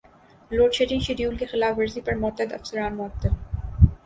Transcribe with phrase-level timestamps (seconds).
[0.51, 3.29] load shedding schedule کی خلاف ورزی پر متعدد افسران معطل